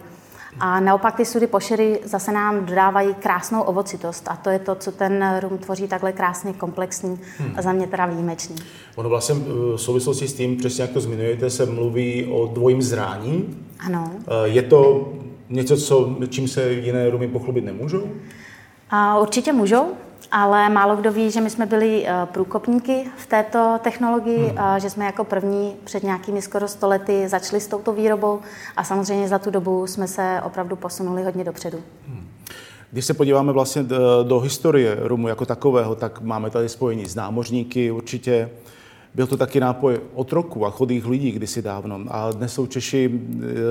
A 0.60 0.80
naopak 0.80 1.16
ty 1.16 1.26
sudy 1.26 1.48
pošery 1.48 2.00
zase 2.04 2.32
nám 2.32 2.66
dodávají 2.66 3.14
krásnou 3.14 3.62
ovocitost 3.62 4.28
a 4.28 4.36
to 4.36 4.50
je 4.50 4.60
to, 4.60 4.76
co 4.76 4.92
ten 4.92 5.40
rum 5.40 5.58
tvoří 5.58 5.88
takhle 5.88 6.12
krásně 6.12 6.54
komplexní 6.54 7.20
hmm. 7.38 7.54
a 7.58 7.62
za 7.62 7.72
mě 7.72 7.88
teda 7.88 8.06
výjimečný. 8.06 8.56
Ono 8.96 9.10
vlastně 9.10 9.36
v 9.36 9.78
souvislosti 9.78 10.28
s 10.28 10.34
tím, 10.34 10.58
přesně 10.58 10.82
jak 10.82 10.92
to 10.92 11.02
zmiňujete, 11.02 11.50
se 11.50 11.66
mluví 11.66 12.26
o 12.32 12.48
dvojím 12.48 12.82
zrání. 12.82 13.58
Ano. 13.80 14.12
Eh, 14.28 14.48
je 14.48 14.62
to 14.62 15.10
něco, 15.50 15.78
co, 15.78 16.16
čím 16.30 16.48
se 16.48 16.74
jiné 16.74 17.10
rumy 17.10 17.28
pochlubit 17.28 17.66
nemůžou? 17.66 18.04
A 18.90 19.20
určitě 19.20 19.54
můžou 19.54 19.86
ale 20.32 20.70
málo 20.70 20.96
kdo 20.96 21.12
ví, 21.12 21.32
že 21.32 21.42
my 21.42 21.50
jsme 21.50 21.66
byli 21.66 22.06
eh, 22.08 22.14
průkopníky 22.26 23.12
v 23.18 23.26
této 23.26 23.80
technologii, 23.84 24.48
hmm. 24.48 24.80
že 24.80 24.90
jsme 24.90 25.06
jako 25.06 25.24
první 25.24 25.76
před 25.84 26.04
nějakými 26.04 26.42
skoro 26.42 26.68
stolety 26.68 27.28
začali 27.28 27.62
s 27.62 27.68
touto 27.68 27.94
výrobou 27.94 28.40
a 28.78 28.84
samozřejmě 28.84 29.28
za 29.28 29.40
tu 29.40 29.52
dobu 29.52 29.88
jsme 29.88 30.08
se 30.08 30.42
opravdu 30.44 30.76
posunuli 30.76 31.24
hodně 31.24 31.44
dopředu. 31.44 31.78
Hmm. 32.08 32.28
Když 32.92 33.06
se 33.06 33.14
podíváme 33.14 33.52
vlastně 33.52 33.84
do, 33.84 34.24
do 34.24 34.40
historie 34.40 34.98
rumu 35.00 35.28
jako 35.28 35.46
takového, 35.46 35.96
tak 35.96 36.22
máme 36.22 36.50
tady 36.50 36.70
spojení 36.70 37.06
s 37.06 37.16
námořníky 37.16 37.92
určitě. 37.92 38.50
Byl 39.20 39.28
to 39.28 39.38
taky 39.38 39.60
nápoj 39.60 40.00
otroků 40.14 40.66
a 40.66 40.70
chodých 40.70 41.06
lidí 41.06 41.32
kdysi 41.32 41.62
dávno. 41.62 42.00
A 42.08 42.32
dnes 42.32 42.54
jsou 42.54 42.68
Češi 42.68 43.20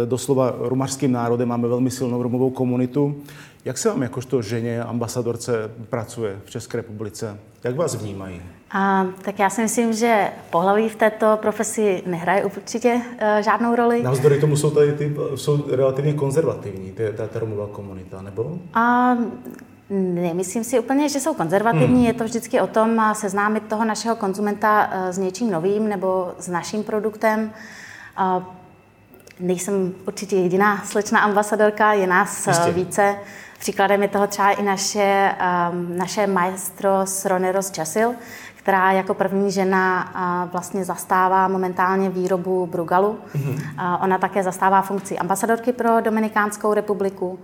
doslova 0.05 0.55
rumařským 0.59 1.13
národem, 1.13 1.49
máme 1.49 1.69
velmi 1.69 1.91
silnou 1.91 2.23
rumovou 2.23 2.51
komunitu. 2.51 3.17
Jak 3.65 3.79
se 3.79 3.89
vám 3.89 4.03
jakožto 4.03 4.43
ženě, 4.43 4.83
ambasadorce 4.83 5.71
pracuje 5.91 6.41
v 6.45 6.51
České 6.51 6.77
republice? 6.77 7.39
Jak 7.65 7.77
vás 7.77 7.95
vnímají? 7.95 8.43
A, 8.71 9.07
tak 9.23 9.39
já 9.39 9.51
si 9.51 9.63
myslím, 9.63 9.93
že 9.93 10.29
pohlaví 10.51 10.89
v 10.89 10.97
této 10.97 11.39
profesi 11.43 12.03
nehraje 12.07 12.45
určitě 12.45 12.95
uh, 12.95 13.43
žádnou 13.45 13.75
roli. 13.75 14.03
Navzdory 14.03 14.41
tomu 14.41 14.57
jsou 14.57 14.71
tady 14.71 14.93
ty, 14.93 15.17
jsou 15.35 15.65
relativně 15.71 16.13
konzervativní, 16.13 16.93
ty, 16.93 17.13
ta, 17.17 17.27
ta 17.27 17.39
romová 17.39 17.67
komunita, 17.67 18.23
nebo? 18.23 18.59
A, 18.75 19.17
Nemyslím 19.91 20.65
si 20.65 20.79
úplně, 20.79 21.09
že 21.09 21.21
jsou 21.21 21.35
konzervativní. 21.35 21.97
Hmm. 21.97 22.07
Je 22.07 22.15
to 22.15 22.25
vždycky 22.25 22.61
o 22.61 22.67
tom 22.67 23.03
seznámit 23.13 23.63
toho 23.63 23.85
našeho 23.85 24.17
konzumenta 24.17 24.91
eh, 24.93 25.13
s 25.13 25.19
něčím 25.19 25.51
novým 25.51 25.89
nebo 25.89 26.35
s 26.39 26.49
naším 26.49 26.85
produktem. 26.85 27.53
Nejsem 29.41 29.95
určitě 30.07 30.37
jediná 30.37 30.83
slečna 30.85 31.21
ambasadorka, 31.21 31.93
je 31.93 32.07
nás 32.07 32.47
eh, 32.47 32.51
Jistě. 32.51 32.73
více. 32.73 33.17
Příkladem 33.59 34.03
je 34.03 34.09
toho 34.09 34.27
třeba 34.27 34.51
i 34.51 34.63
naše, 34.63 35.33
um, 35.71 35.99
naše 35.99 36.27
maestro 36.27 36.91
Sroneros 37.05 37.71
Časil, 37.71 38.15
která 38.57 38.93
jako 38.93 39.15
první 39.15 39.53
žena 39.53 40.13
uh, 40.45 40.51
vlastně 40.53 40.85
zastává 40.85 41.49
momentálně 41.49 42.11
výrobu 42.11 42.67
Brugalu. 42.67 43.19
Mm-hmm. 43.37 43.55
Uh, 43.55 44.05
ona 44.05 44.19
také 44.19 44.43
zastává 44.43 44.83
funkci 44.83 45.19
ambasadorky 45.19 45.73
pro 45.73 46.01
Dominikánskou 46.01 46.75
republiku 46.75 47.39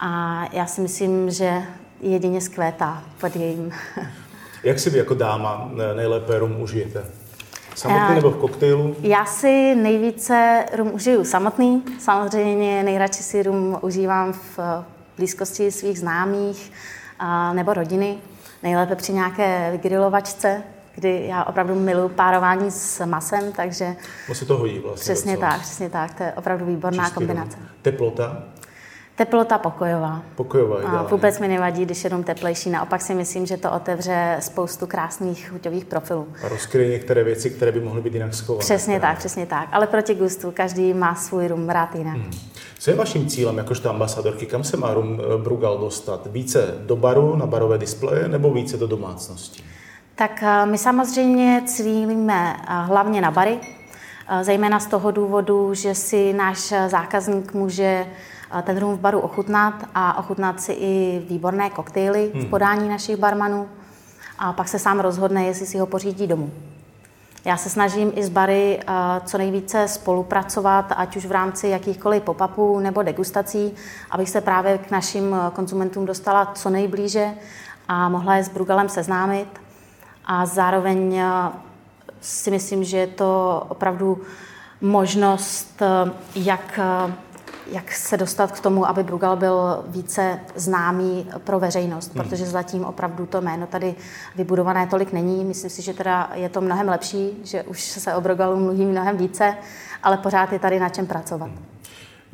a 0.00 0.42
já 0.52 0.66
si 0.66 0.80
myslím, 0.80 1.30
že 1.30 1.62
jedině 2.00 2.40
zkvétá 2.40 3.02
pod 3.20 3.36
jejím. 3.36 3.72
Jak 4.62 4.78
si 4.78 4.90
vy 4.90 4.98
jako 4.98 5.14
dáma 5.14 5.70
nejlépe 5.96 6.38
rum 6.38 6.60
užijete? 6.60 7.04
Samotný 7.74 8.08
uh, 8.08 8.14
nebo 8.14 8.30
v 8.30 8.36
koktejlu? 8.36 8.96
Já 9.00 9.24
si 9.24 9.74
nejvíce 9.74 10.64
rum 10.76 10.94
užiju 10.94 11.24
samotný. 11.24 11.82
Samozřejmě 12.00 12.82
nejradši 12.82 13.22
si 13.22 13.42
rum 13.42 13.78
užívám 13.82 14.32
v 14.32 14.58
blízkosti 15.16 15.70
svých 15.70 15.98
známých 15.98 16.72
a, 17.18 17.52
nebo 17.52 17.74
rodiny, 17.74 18.18
nejlépe 18.62 18.94
při 18.96 19.12
nějaké 19.12 19.68
vygrilovačce, 19.72 20.62
kdy 20.94 21.24
já 21.28 21.44
opravdu 21.44 21.74
miluji 21.74 22.08
párování 22.08 22.70
s 22.70 23.06
masem, 23.06 23.52
takže... 23.52 23.96
To 24.26 24.34
se 24.34 24.44
to 24.44 24.58
hodí 24.58 24.78
vlastně. 24.78 25.14
Přesně 25.14 25.36
tak, 25.36 25.60
přesně 25.60 25.90
tak, 25.90 26.14
to 26.14 26.22
je 26.22 26.32
opravdu 26.32 26.66
výborná 26.66 27.04
Čistě 27.04 27.14
kombinace. 27.14 27.58
Teplota? 27.82 28.42
Teplota 29.16 29.58
pokojová. 29.58 30.22
Pokojová, 30.34 30.76
A 30.76 31.02
vůbec 31.02 31.38
mi 31.38 31.48
nevadí, 31.48 31.84
když 31.84 32.04
jenom 32.04 32.24
teplejší. 32.24 32.70
Naopak 32.70 33.02
si 33.02 33.14
myslím, 33.14 33.46
že 33.46 33.56
to 33.56 33.72
otevře 33.72 34.36
spoustu 34.40 34.86
krásných 34.86 35.48
chuťových 35.48 35.84
profilů. 35.84 36.28
A 36.44 36.48
rozkryje 36.48 36.90
některé 36.90 37.24
věci, 37.24 37.50
které 37.50 37.72
by 37.72 37.80
mohly 37.80 38.02
být 38.02 38.14
jinak 38.14 38.34
schované. 38.34 38.60
Přesně 38.60 39.00
tak, 39.00 39.18
přesně 39.18 39.46
tak. 39.46 39.68
Ale 39.72 39.86
proti 39.86 40.14
gustu, 40.14 40.50
každý 40.50 40.94
má 40.94 41.14
svůj 41.14 41.48
rum 41.48 41.68
rád 41.68 41.94
jinak. 41.94 42.14
Hmm. 42.14 42.30
Co 42.78 42.90
je 42.90 42.96
vaším 42.96 43.26
cílem 43.26 43.58
jakožto 43.58 43.90
ambasadorky? 43.90 44.46
Kam 44.46 44.64
se 44.64 44.76
má 44.76 44.94
rum 44.94 45.20
eh, 45.20 45.42
Brugal 45.42 45.78
dostat? 45.78 46.26
Více 46.26 46.74
do 46.78 46.96
baru, 46.96 47.36
na 47.36 47.46
barové 47.46 47.78
displeje, 47.78 48.28
nebo 48.28 48.50
více 48.50 48.76
do 48.76 48.86
domácnosti? 48.86 49.62
Tak 50.14 50.42
eh, 50.42 50.66
my 50.66 50.78
samozřejmě 50.78 51.62
cílíme 51.66 52.56
eh, 52.56 52.64
hlavně 52.68 53.20
na 53.20 53.30
bary, 53.30 53.58
zejména 54.42 54.80
z 54.80 54.86
toho 54.86 55.10
důvodu, 55.10 55.74
že 55.74 55.94
si 55.94 56.32
náš 56.32 56.74
zákazník 56.88 57.54
může 57.54 58.06
ten 58.62 58.78
rum 58.78 58.96
v 58.96 59.00
baru 59.00 59.20
ochutnat 59.20 59.74
a 59.94 60.18
ochutnat 60.18 60.60
si 60.60 60.72
i 60.72 61.22
výborné 61.28 61.70
koktejly 61.70 62.30
v 62.34 62.34
hmm. 62.34 62.50
podání 62.50 62.88
našich 62.88 63.16
barmanů 63.16 63.68
a 64.38 64.52
pak 64.52 64.68
se 64.68 64.78
sám 64.78 65.00
rozhodne, 65.00 65.44
jestli 65.44 65.66
si 65.66 65.78
ho 65.78 65.86
pořídí 65.86 66.26
domů. 66.26 66.50
Já 67.44 67.56
se 67.56 67.70
snažím 67.70 68.12
i 68.14 68.24
s 68.24 68.28
bary 68.28 68.80
co 69.24 69.38
nejvíce 69.38 69.88
spolupracovat, 69.88 70.92
ať 70.96 71.16
už 71.16 71.26
v 71.26 71.32
rámci 71.32 71.68
jakýchkoliv 71.68 72.22
pop-upů 72.22 72.80
nebo 72.80 73.02
degustací, 73.02 73.74
abych 74.10 74.30
se 74.30 74.40
právě 74.40 74.78
k 74.78 74.90
našim 74.90 75.36
konzumentům 75.52 76.06
dostala 76.06 76.52
co 76.54 76.70
nejblíže 76.70 77.34
a 77.88 78.08
mohla 78.08 78.36
je 78.36 78.44
s 78.44 78.48
Brugalem 78.48 78.88
seznámit. 78.88 79.48
A 80.26 80.46
zároveň 80.46 81.22
si 82.20 82.50
myslím, 82.50 82.84
že 82.84 82.96
je 82.96 83.06
to 83.06 83.62
opravdu 83.68 84.20
možnost, 84.80 85.82
jak 86.34 86.80
jak 87.66 87.92
se 87.92 88.16
dostat 88.16 88.52
k 88.52 88.60
tomu, 88.60 88.88
aby 88.88 89.02
Brugal 89.02 89.36
byl 89.36 89.84
více 89.86 90.40
známý 90.54 91.30
pro 91.44 91.60
veřejnost, 91.60 92.14
hmm. 92.14 92.24
protože 92.24 92.46
zatím 92.46 92.84
opravdu 92.84 93.26
to 93.26 93.40
jméno 93.40 93.66
tady 93.66 93.94
vybudované 94.36 94.86
tolik 94.86 95.12
není. 95.12 95.44
Myslím 95.44 95.70
si, 95.70 95.82
že 95.82 95.94
teda 95.94 96.30
je 96.34 96.48
to 96.48 96.60
mnohem 96.60 96.88
lepší, 96.88 97.40
že 97.44 97.62
už 97.62 97.82
se 97.82 98.14
o 98.14 98.20
Brugalu 98.20 98.56
mluví 98.56 98.84
mnohem 98.84 99.16
více, 99.16 99.56
ale 100.02 100.16
pořád 100.16 100.52
je 100.52 100.58
tady 100.58 100.80
na 100.80 100.88
čem 100.88 101.06
pracovat. 101.06 101.50
Hmm. 101.50 101.64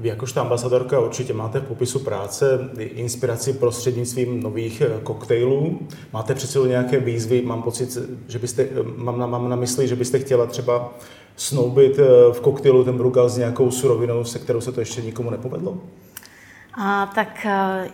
Vy 0.00 0.08
jakožto 0.08 0.40
ambasadorka 0.40 1.00
určitě 1.00 1.32
máte 1.32 1.60
v 1.60 1.64
popisu 1.64 1.98
práce 1.98 2.70
inspiraci 2.78 3.52
prostřednictvím 3.52 4.42
nových 4.42 4.80
eh, 4.80 5.00
koktejlů. 5.02 5.78
Máte 6.12 6.34
přece 6.34 6.58
nějaké 6.58 7.00
výzvy, 7.00 7.42
mám 7.42 7.62
pocit, 7.62 7.98
že 8.28 8.38
byste, 8.38 8.62
eh, 8.62 8.68
mám 8.96 9.18
na, 9.18 9.26
mám 9.26 9.48
na 9.48 9.56
mysli, 9.56 9.88
že 9.88 9.96
byste 9.96 10.18
chtěla 10.18 10.46
třeba 10.46 10.92
snoubit 11.36 11.98
eh, 11.98 12.32
v 12.32 12.40
koktejlu 12.40 12.84
ten 12.84 12.96
Brugal 12.96 13.28
s 13.28 13.36
nějakou 13.36 13.70
surovinou, 13.70 14.24
se 14.24 14.38
kterou 14.38 14.60
se 14.60 14.72
to 14.72 14.80
ještě 14.80 15.02
nikomu 15.02 15.30
nepovedlo? 15.30 15.78
A, 16.74 17.06
tak 17.14 17.46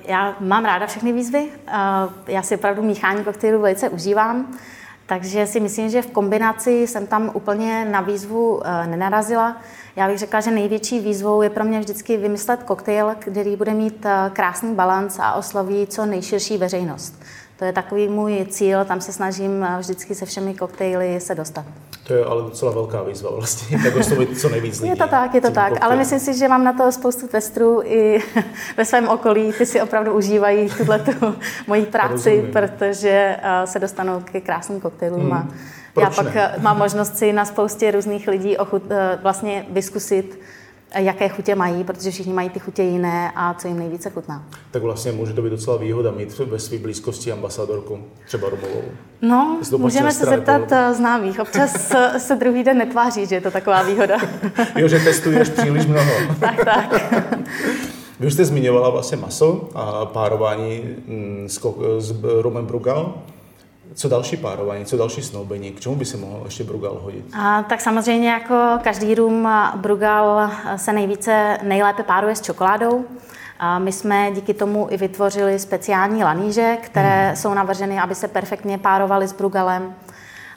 já 0.09 0.37
mám 0.41 0.65
ráda 0.65 0.87
všechny 0.87 1.13
výzvy. 1.13 1.49
A, 1.69 2.09
já 2.27 2.43
si 2.43 2.55
opravdu 2.55 2.83
míchání 2.83 3.25
koktejlů 3.25 3.61
velice 3.61 3.89
užívám. 3.89 4.59
Takže 5.07 5.47
si 5.47 5.61
myslím, 5.61 5.91
že 5.91 6.03
v 6.03 6.11
kombinaci 6.11 6.87
jsem 6.87 7.07
tam 7.07 7.31
úplně 7.35 7.85
na 7.85 8.01
výzvu 8.01 8.63
eh, 8.65 8.87
nenarazila. 8.87 9.57
Já 9.97 10.09
bych 10.09 10.19
řekla, 10.19 10.41
že 10.41 10.51
největší 10.51 11.01
výzvou 11.01 11.43
je 11.43 11.51
pro 11.51 11.65
mě 11.65 11.81
vždycky 11.81 12.17
vymyslet 12.17 12.63
koktejl, 12.63 13.15
který 13.19 13.57
bude 13.57 13.75
mít 13.75 14.07
eh, 14.07 14.31
krásný 14.33 14.75
balans 14.75 15.19
a 15.19 15.35
osloví 15.35 15.87
co 15.87 16.07
nejširší 16.07 16.59
veřejnost. 16.59 17.23
To 17.59 17.65
je 17.65 17.73
takový 17.73 18.09
můj 18.09 18.47
cíl, 18.51 18.85
tam 18.85 19.01
se 19.01 19.13
snažím 19.13 19.65
eh, 19.65 19.79
vždycky 19.79 20.15
se 20.15 20.27
všemi 20.27 20.55
koktejly 20.55 21.21
se 21.21 21.35
dostat. 21.35 21.65
To 22.07 22.15
je 22.15 22.25
ale 22.25 22.43
docela 22.43 22.73
velká 22.73 23.03
výzva 23.03 23.31
vlastně, 23.35 23.79
tak 23.85 23.97
oslovit 23.97 24.41
co 24.41 24.49
nejvíc 24.49 24.81
lidí. 24.81 24.91
Je 24.91 24.97
to 24.97 25.09
tak, 25.09 25.35
je 25.35 25.41
to 25.41 25.51
tak, 25.51 25.73
ale 25.81 25.97
myslím 25.97 26.21
si, 26.21 26.35
že 26.35 26.49
mám 26.49 26.65
na 26.65 26.73
to 26.73 26.93
spoustu 26.93 27.29
testrů 27.29 27.83
i 27.85 28.23
ve 28.77 28.85
svém 28.85 29.09
okolí, 29.09 29.53
ty 29.53 29.67
si 29.67 29.81
opravdu 29.81 30.13
užívají 30.13 30.69
tuhle 30.69 31.01
moji 31.67 31.87
práci, 31.87 32.31
Rozumím. 32.31 32.53
protože 32.53 33.37
eh, 33.43 33.67
se 33.67 33.79
dostanou 33.79 34.21
ke 34.21 34.41
krásným 34.41 34.81
koktejlům 34.81 35.21
hmm. 35.21 35.33
a 35.33 35.49
já 36.01 36.11
pak 36.11 36.35
ne? 36.35 36.55
mám 36.59 36.79
možnost 36.79 37.19
si 37.19 37.33
na 37.33 37.45
spoustě 37.45 37.91
různých 37.91 38.29
lidí 38.29 38.57
ochut, 38.57 38.83
vlastně 39.23 39.67
vyskusit, 39.71 40.41
jaké 40.95 41.29
chutě 41.29 41.55
mají, 41.55 41.85
protože 41.85 42.11
všichni 42.11 42.33
mají 42.33 42.51
ty 42.51 42.59
chutě 42.59 42.83
jiné 42.83 43.33
a 43.37 43.55
co 43.55 43.69
jim 43.69 43.79
nejvíce 43.79 44.11
chutná. 44.11 44.45
Tak 44.71 44.83
vlastně 44.83 45.13
může 45.13 45.33
to 45.33 45.43
být 45.43 45.51
docela 45.51 45.77
výhoda 45.77 46.11
mít 46.11 46.39
ve 46.39 46.59
své 46.59 46.79
blízkosti 46.79 47.33
ambasadorku, 47.33 47.99
třeba 48.27 48.49
Romovou. 48.49 48.83
No, 49.23 49.61
můžeme 49.77 50.13
se 50.13 50.25
zeptat 50.27 50.59
nebo... 50.59 50.75
Eh, 50.75 50.95
známých. 50.95 51.41
Občas 51.41 51.93
se 52.19 52.37
druhý 52.37 52.65
den 52.65 52.79
netváří, 52.79 53.27
že 53.27 53.35
je 53.35 53.41
to 53.41 53.51
taková 53.51 53.83
výhoda. 53.83 54.17
jo, 54.77 54.89
že 54.89 54.99
testuješ 54.99 55.49
příliš 55.49 55.87
mnoho. 55.87 56.13
tak, 56.41 56.65
tak. 56.65 57.15
Vy 58.21 58.31
jste 58.31 58.45
zmiňovala 58.45 58.91
vlastně 58.91 59.17
maso 59.17 59.69
a 59.75 60.07
párování 60.07 60.83
s, 61.47 61.61
s 61.99 62.15
rumem 62.41 62.67
Brugal. 62.67 63.15
Co 63.95 64.09
další 64.09 64.37
párování, 64.37 64.85
co 64.85 64.97
další 64.97 65.23
snoubení, 65.23 65.73
k 65.73 65.81
čemu 65.81 65.97
by 65.97 66.05
se 66.05 66.17
mohl 66.17 66.43
ještě 66.45 66.65
Brugal 66.65 66.99
hodit? 67.03 67.25
A, 67.39 67.63
tak 67.63 67.81
samozřejmě 67.81 68.31
jako 68.31 68.79
každý 68.83 69.15
rum 69.15 69.49
Brugal 69.77 70.51
se 70.77 70.93
nejvíce, 70.93 71.59
nejlépe 71.63 72.03
páruje 72.03 72.37
s 72.37 72.41
čokoládou. 72.41 73.05
A 73.59 73.79
my 73.79 73.93
jsme 73.93 74.31
díky 74.33 74.55
tomu 74.55 74.87
i 74.91 74.97
vytvořili 74.97 75.59
speciální 75.59 76.25
laníže, 76.25 76.77
které 76.83 77.27
hmm. 77.27 77.37
jsou 77.37 77.55
navrženy, 77.55 78.01
aby 78.01 78.15
se 78.15 78.29
perfektně 78.29 78.79
párovaly 78.79 79.29
s 79.29 79.33
Brugalem. 79.33 79.95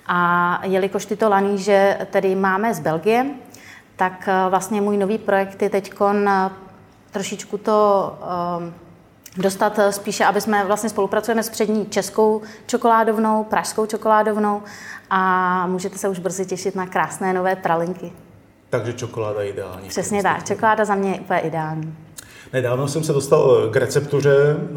A 0.07 0.61
jelikož 0.63 1.05
tyto 1.05 1.29
laníže 1.29 1.97
tedy 2.11 2.35
máme 2.35 2.73
z 2.73 2.79
Belgie, 2.79 3.25
tak 3.95 4.29
vlastně 4.49 4.81
můj 4.81 4.97
nový 4.97 5.17
projekt 5.17 5.61
je 5.61 5.69
teď 5.69 5.93
trošičku 7.11 7.57
to 7.57 8.13
dostat 9.37 9.79
eh, 9.79 9.91
spíše, 9.91 10.25
aby 10.25 10.41
jsme 10.41 10.65
vlastně 10.65 10.89
spolupracujeme 10.89 11.43
s 11.43 11.49
přední 11.49 11.85
českou 11.85 12.41
čokoládovnou, 12.67 13.43
pražskou 13.43 13.85
čokoládovnou 13.85 14.61
a 15.09 15.67
můžete 15.67 15.97
se 15.97 16.09
už 16.09 16.19
brzy 16.19 16.45
těšit 16.45 16.75
na 16.75 16.87
krásné 16.87 17.33
nové 17.33 17.55
pralinky. 17.55 18.11
Takže 18.69 18.93
čokoláda 18.93 19.41
je 19.41 19.49
ideální. 19.49 19.87
Přesně 19.87 20.23
tak, 20.23 20.47
čokoláda 20.47 20.85
za 20.85 20.95
mě 20.95 21.11
je 21.11 21.19
úplně 21.19 21.39
ideální. 21.39 21.95
Nedávno 22.53 22.87
jsem 22.87 23.03
se 23.03 23.13
dostal 23.13 23.57
eh, 23.67 23.71
k 23.71 23.75
receptuře 23.75 24.35
eh, 24.35 24.75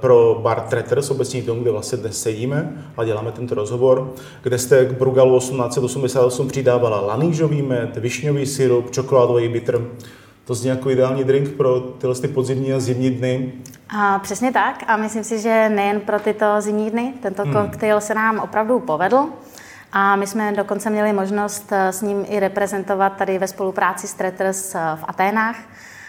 pro 0.00 0.40
bar 0.42 0.60
Tretters, 0.60 1.10
obecní 1.10 1.42
dom, 1.42 1.60
kde 1.60 1.70
vlastně 1.70 1.98
dnes 1.98 2.22
sedíme 2.22 2.84
a 2.96 3.04
děláme 3.04 3.32
tento 3.32 3.54
rozhovor, 3.54 4.12
kde 4.42 4.58
jste 4.58 4.84
k 4.84 4.92
Brugalu 4.92 5.38
1888 5.38 6.48
přidávala 6.48 7.00
lanížový 7.00 7.62
med, 7.62 7.96
višňový 7.96 8.46
syrup, 8.46 8.90
čokoládový 8.90 9.48
bitr. 9.48 9.86
To 10.44 10.54
zní 10.54 10.68
jako 10.68 10.90
ideální 10.90 11.24
drink 11.24 11.48
pro 11.48 11.80
tyhle 11.80 12.14
ty 12.14 12.28
podzimní 12.28 12.72
a 12.72 12.80
zimní 12.80 13.10
dny. 13.10 13.52
A 13.96 14.18
přesně 14.18 14.52
tak. 14.52 14.84
A 14.86 14.96
myslím 14.96 15.24
si, 15.24 15.38
že 15.38 15.68
nejen 15.68 16.00
pro 16.00 16.20
tyto 16.20 16.60
zimní 16.60 16.90
dny. 16.90 17.14
Tento 17.22 17.42
hmm. 17.42 17.52
koktejl 17.52 18.00
se 18.00 18.14
nám 18.14 18.38
opravdu 18.38 18.80
povedl. 18.80 19.28
A 19.92 20.16
my 20.16 20.26
jsme 20.26 20.52
dokonce 20.52 20.90
měli 20.90 21.12
možnost 21.12 21.72
eh, 21.72 21.92
s 21.92 22.02
ním 22.02 22.24
i 22.28 22.40
reprezentovat 22.40 23.16
tady 23.16 23.38
ve 23.38 23.48
spolupráci 23.48 24.08
s 24.08 24.14
Tretters 24.14 24.74
eh, 24.74 24.78
v 24.94 25.04
Aténách. 25.08 25.56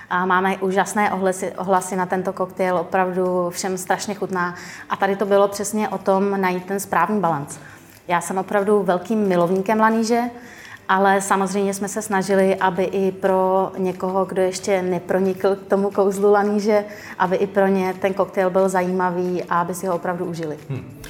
A 0.10 0.26
máme 0.26 0.58
úžasné 0.58 1.12
ohlasy, 1.12 1.52
ohlasy 1.52 1.96
na 1.96 2.06
tento 2.06 2.34
koktejl, 2.34 2.78
opravdu 2.78 3.50
všem 3.50 3.78
strašně 3.78 4.16
chutná. 4.16 4.56
A 4.90 4.96
tady 4.96 5.16
to 5.16 5.26
bylo 5.26 5.48
přesně 5.48 5.90
o 5.90 5.98
tom 5.98 6.42
najít 6.42 6.66
ten 6.66 6.80
správný 6.80 7.20
balans. 7.20 7.60
Já 8.08 8.22
jsem 8.22 8.38
opravdu 8.38 8.84
velkým 8.84 9.28
milovníkem 9.28 9.80
laníže, 9.80 10.22
ale 10.92 11.22
samozřejmě 11.22 11.74
jsme 11.74 11.88
se 11.88 12.02
snažili, 12.02 12.56
aby 12.56 12.84
i 12.84 13.12
pro 13.12 13.72
někoho, 13.78 14.26
kdo 14.26 14.42
ještě 14.42 14.82
nepronikl 14.82 15.56
k 15.56 15.68
tomu 15.68 15.90
kouzlu 15.90 16.32
laníže, 16.32 16.86
aby 17.20 17.36
i 17.36 17.48
pro 17.48 17.68
ně 17.68 17.96
ten 18.02 18.14
koktejl 18.14 18.50
byl 18.50 18.70
zajímavý 18.70 19.44
a 19.44 19.62
aby 19.62 19.74
si 19.74 19.88
ho 19.88 19.96
opravdu 19.96 20.26
užili. 20.26 20.58
Hmm. 20.70 21.02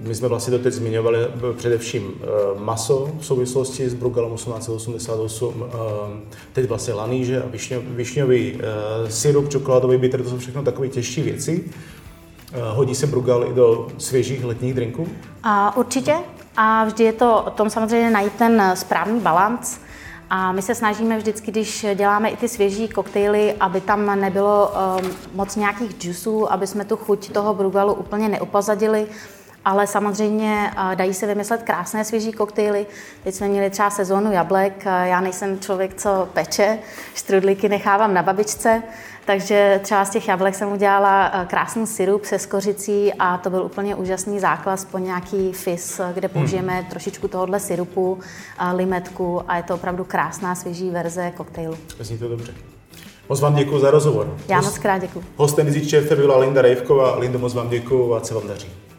My 0.00 0.14
jsme 0.14 0.28
vlastně 0.28 0.58
teď 0.58 0.74
zmiňovali 0.74 1.18
eh, 1.20 1.54
především 1.56 2.14
eh, 2.14 2.26
maso 2.58 3.10
v 3.20 3.26
souvislosti 3.26 3.90
s 3.90 3.94
Brugalem 3.94 4.34
1888, 4.34 5.64
eh, 5.64 5.76
teď 6.52 6.68
vlastně 6.68 6.94
laníže 6.94 7.42
a 7.42 7.46
višňový 7.80 8.60
syrup, 9.08 9.48
čokoládový 9.48 9.98
bitr, 9.98 10.22
to 10.22 10.30
jsou 10.30 10.38
všechno 10.38 10.62
takové 10.62 10.88
těžší 10.88 11.22
věci. 11.22 11.64
Hodí 12.74 12.94
se 12.94 13.06
Brugal 13.06 13.44
i 13.44 13.54
do 13.54 13.88
svěžích 13.98 14.44
letních 14.44 14.74
drinků? 14.74 15.08
A 15.42 15.76
určitě. 15.76 16.14
A 16.60 16.84
vždy 16.84 17.04
je 17.04 17.12
to 17.12 17.42
o 17.42 17.50
tom 17.50 17.70
samozřejmě 17.70 18.10
najít 18.10 18.32
ten 18.32 18.72
správný 18.74 19.20
balans. 19.20 19.80
A 20.30 20.52
my 20.52 20.62
se 20.62 20.74
snažíme 20.74 21.16
vždycky, 21.18 21.50
když 21.50 21.86
děláme 21.94 22.28
i 22.28 22.36
ty 22.36 22.48
svěží 22.48 22.88
koktejly, 22.88 23.54
aby 23.60 23.80
tam 23.80 24.20
nebylo 24.20 24.72
um, 25.02 25.10
moc 25.34 25.56
nějakých 25.56 25.98
džusů, 25.98 26.52
aby 26.52 26.66
jsme 26.66 26.84
tu 26.84 26.96
chuť 26.96 27.32
toho 27.32 27.54
brugalu 27.54 27.94
úplně 27.94 28.28
neupozadili, 28.28 29.06
ale 29.68 29.86
samozřejmě 29.86 30.70
dají 30.94 31.14
se 31.14 31.26
vymyslet 31.26 31.62
krásné 31.62 32.04
svěží 32.04 32.32
koktejly. 32.32 32.86
Teď 33.24 33.34
jsme 33.34 33.48
měli 33.48 33.70
třeba 33.70 33.90
sezónu 33.90 34.32
jablek, 34.32 34.84
já 34.84 35.20
nejsem 35.20 35.60
člověk, 35.60 35.94
co 35.94 36.28
peče, 36.32 36.78
štrudlíky 37.14 37.68
nechávám 37.68 38.14
na 38.14 38.22
babičce, 38.22 38.82
takže 39.24 39.80
třeba 39.82 40.04
z 40.04 40.10
těch 40.10 40.28
jablek 40.28 40.54
jsem 40.54 40.72
udělala 40.72 41.32
krásný 41.46 41.86
syrup 41.86 42.24
se 42.24 42.38
skořicí 42.38 43.12
a 43.18 43.38
to 43.38 43.50
byl 43.50 43.62
úplně 43.62 43.94
úžasný 43.94 44.40
základ 44.40 44.86
po 44.90 44.98
nějaký 44.98 45.52
fis, 45.52 46.00
kde 46.14 46.28
použijeme 46.28 46.72
hmm. 46.72 46.84
trošičku 46.84 47.28
tohohle 47.28 47.60
syrupu, 47.60 48.18
limetku 48.74 49.42
a 49.48 49.56
je 49.56 49.62
to 49.62 49.74
opravdu 49.74 50.04
krásná 50.04 50.54
svěží 50.54 50.90
verze 50.90 51.32
koktejlu. 51.36 51.76
Zní 52.00 52.18
to 52.18 52.28
dobře. 52.28 52.54
Moc 53.28 53.40
vám 53.40 53.54
děkuji 53.54 53.78
za 53.78 53.90
rozhovor. 53.90 54.36
Já 54.48 54.60
moc 54.60 54.78
krát 54.78 54.98
děkuji. 54.98 55.24
Hostem 55.36 55.66
Vizičer 55.66 56.16
byla 56.16 56.38
Linda 56.38 56.62
Rejvková. 56.62 57.18
Lindo, 57.18 57.38
moc 57.38 57.54
vám 57.54 57.68
děkuji 57.68 58.14
a 58.14 58.24
se 58.24 58.34
vám 58.34 58.48
daří. 58.48 58.87